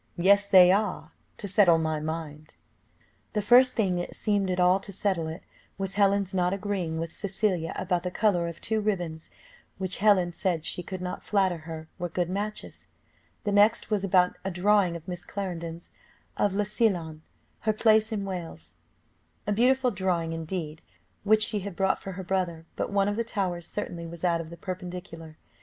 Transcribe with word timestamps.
"Yes 0.17 0.47
they 0.47 0.71
are, 0.71 1.11
to 1.37 1.47
settle 1.47 1.77
my 1.77 1.99
mind." 1.99 2.55
The 3.33 3.41
first 3.43 3.73
thing 3.75 3.97
that 3.97 4.15
seemed 4.15 4.49
at 4.49 4.59
all 4.59 4.79
to 4.79 4.91
settle 4.91 5.27
it 5.27 5.43
was 5.77 5.93
Helen's 5.93 6.33
not 6.33 6.53
agreeing 6.53 6.97
with 6.99 7.13
Cecilia 7.13 7.71
about 7.75 8.01
the 8.01 8.09
colour 8.09 8.47
of 8.47 8.59
two 8.59 8.81
ribands 8.81 9.29
which 9.77 9.99
Helen 9.99 10.33
said 10.33 10.65
she 10.65 10.81
could 10.81 11.01
not 11.01 11.23
flatter 11.23 11.59
her 11.69 11.87
were 11.99 12.09
good 12.09 12.31
matches. 12.31 12.87
The 13.43 13.51
next 13.51 13.91
was 13.91 14.03
about 14.03 14.37
a 14.43 14.49
drawing 14.49 14.95
of 14.95 15.07
Miss 15.07 15.23
Clarendon's, 15.23 15.91
of 16.35 16.53
Llansillan, 16.55 17.21
her 17.59 17.71
place 17.73 18.11
in 18.11 18.25
Wales; 18.25 18.77
a 19.45 19.51
beautiful 19.53 19.91
drawing 19.91 20.33
indeed, 20.33 20.81
which 21.23 21.43
she 21.43 21.59
had 21.59 21.75
brought 21.75 22.01
for 22.01 22.13
her 22.13 22.23
brother, 22.23 22.65
but 22.75 22.89
one 22.91 23.07
of 23.07 23.17
the 23.17 23.23
towers 23.23 23.67
certainly 23.67 24.07
was 24.07 24.23
out 24.23 24.41
of 24.41 24.49
the 24.49 24.57
perpendicular. 24.57 25.37